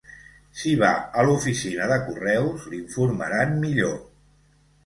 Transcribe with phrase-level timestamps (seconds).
[0.61, 3.97] Si va a l'oficina de correus l'informaran millor.